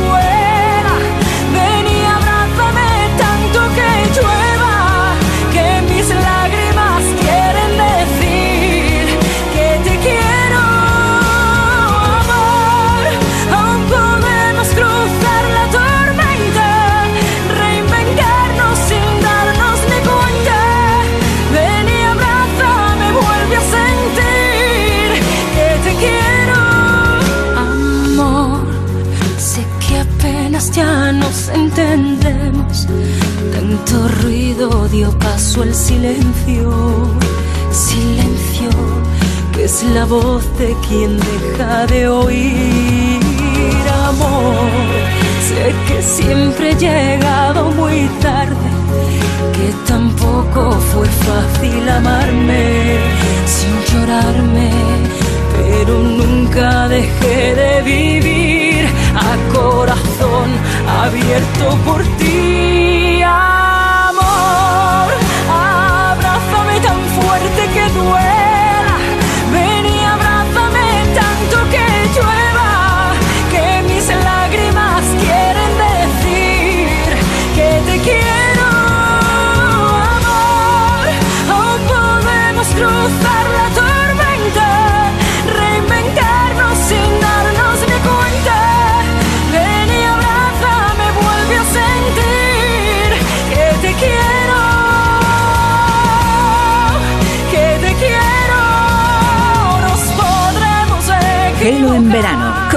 Al 35.61 35.75
silencio, 35.75 36.71
silencio 37.71 38.71
que 39.53 39.65
es 39.65 39.83
la 39.93 40.07
voz 40.07 40.45
de 40.57 40.75
quien 40.89 41.19
deja 41.19 41.87
de 41.89 42.09
oír 42.09 43.21
amor. 44.09 44.71
Sé 45.47 45.75
que 45.87 46.03
siempre 46.03 46.71
he 46.71 46.75
llegado 46.77 47.71
muy 47.73 48.09
tarde, 48.23 48.71
que 49.53 49.75
tampoco 49.87 50.71
fue 50.93 51.07
fácil 51.07 51.87
amarme 51.87 52.97
sin 53.45 53.75
llorarme, 53.93 54.71
pero 55.55 55.99
nunca 55.99 56.89
dejé 56.89 57.55
de 57.55 57.83
vivir 57.83 58.87
a 59.15 59.37
corazón 59.55 60.49
abierto 61.03 61.77
por 61.85 62.03
ti. 62.17 62.52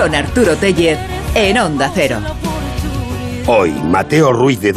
Con 0.06 0.14
Arturo 0.14 0.56
Tellez 0.56 1.00
en 1.34 1.58
Onda 1.58 1.92
Cero. 1.96 2.20
Hoy, 3.48 3.72
Mateo 3.72 4.32
Ruiz 4.32 4.62
de 4.62 4.72